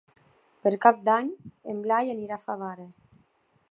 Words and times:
Per 0.63 0.71
Cap 0.85 1.03
d'Any 1.09 1.29
en 1.75 1.85
Blai 1.87 2.13
irà 2.19 2.41
a 2.43 2.47
Favara. 2.49 2.93